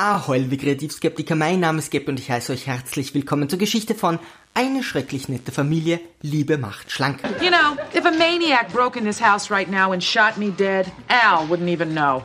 [0.00, 3.96] Ahoi, liebe Kreativskeptiker, mein Name ist Geb und ich heiße euch herzlich willkommen zur Geschichte
[3.96, 4.20] von
[4.54, 7.18] Eine schrecklich nette Familie, Liebe macht schlank.
[7.42, 10.86] You know, if a maniac broke in this house right now and shot me dead,
[11.08, 12.22] Al wouldn't even know.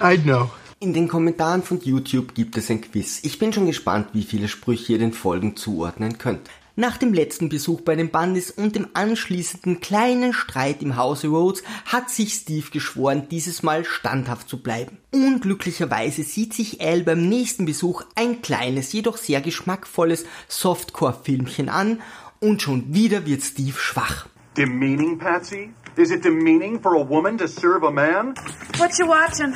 [0.00, 0.50] I'd know.
[0.80, 3.20] In den Kommentaren von YouTube gibt es ein Quiz.
[3.22, 6.50] Ich bin schon gespannt, wie viele Sprüche ihr den Folgen zuordnen könnt.
[6.80, 11.62] Nach dem letzten Besuch bei den Bandits und dem anschließenden kleinen Streit im Hause Rhodes
[11.84, 14.96] hat sich Steve geschworen, dieses Mal standhaft zu bleiben.
[15.12, 22.00] Unglücklicherweise sieht sich Al beim nächsten Besuch ein kleines, jedoch sehr geschmackvolles Softcore-Filmchen an
[22.40, 24.28] und schon wieder wird Steve schwach.
[24.56, 25.74] Demeaning, Patsy?
[25.96, 28.32] Is it demeaning for a woman to serve a man?
[28.78, 29.54] What you watching?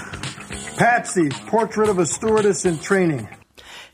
[0.77, 3.27] Patsy, portrait of a stewardess in training.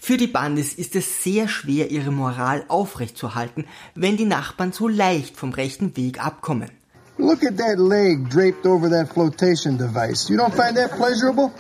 [0.03, 5.37] Für die Bandis ist es sehr schwer, ihre Moral aufrechtzuerhalten, wenn die Nachbarn so leicht
[5.37, 6.71] vom rechten Weg abkommen.
[7.19, 10.31] Look at that leg draped over that flotation device.
[10.31, 11.53] You don't find that pleasurable?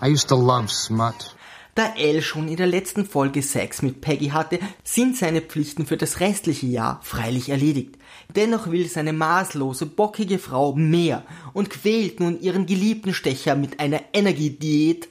[0.00, 1.36] I used to love smut.
[1.74, 5.96] Da Al schon in der letzten Folge Sex mit Peggy hatte, sind seine Pflichten für
[5.98, 7.96] das restliche Jahr freilich erledigt.
[8.34, 11.22] Dennoch will seine maßlose, bockige Frau mehr
[11.52, 15.08] und quält nun ihren geliebten Stecher mit einer Energiediät,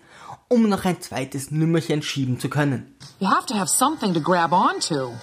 [0.52, 2.94] um noch ein zweites Nümmerchen schieben zu können.
[3.20, 5.14] You have to have something to grab onto.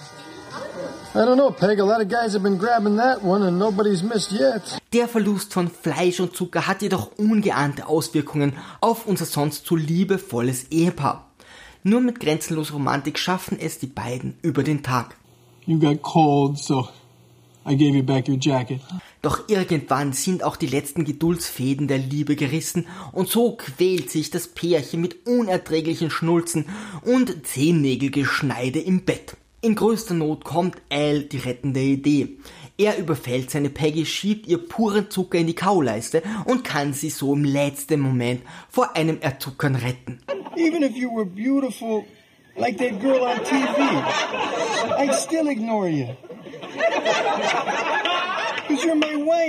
[1.13, 1.79] I don't know, Peg.
[1.79, 4.79] A lot of guys have been grabbing that one and nobody's missed yet.
[4.91, 10.71] Der Verlust von Fleisch und Zucker hat jedoch ungeahnte Auswirkungen auf unser sonst so liebevolles
[10.71, 11.27] Ehepaar.
[11.83, 15.15] Nur mit grenzenloser Romantik schaffen es die beiden über den Tag.
[15.65, 16.89] You got cold, so
[17.67, 18.81] I gave you back your jacket.
[19.21, 24.47] Doch irgendwann sind auch die letzten Geduldsfäden der Liebe gerissen und so quält sich das
[24.47, 26.65] Pärchen mit unerträglichen Schnulzen
[27.03, 29.35] und Zehennägelgeschneide im Bett.
[29.61, 32.37] In größter Not kommt Al die rettende Idee.
[32.77, 37.33] Er überfällt seine Peggy, schiebt ihr puren Zucker in die Kauleiste und kann sie so
[37.33, 40.21] im letzten Moment vor einem Erzuckern retten.
[40.55, 42.05] Even if you were beautiful
[42.55, 44.01] like that girl on TV,
[44.97, 46.07] I'd still ignore you.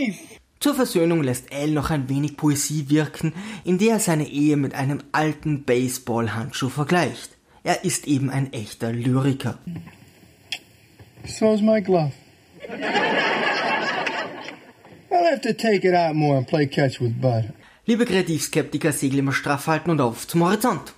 [0.00, 0.40] Wife.
[0.60, 3.32] Zur Versöhnung lässt Al noch ein wenig Poesie wirken,
[3.64, 7.30] in der er seine Ehe mit einem alten Baseballhandschuh vergleicht.
[7.62, 9.58] Er ist eben ein echter Lyriker.
[11.24, 12.12] So's my glove.
[15.10, 17.52] I'll have to take it out more and play catch with Bud.
[17.86, 20.94] Liebe Kreativskeptiker, Segel immer straff halten und auf zum Horizont.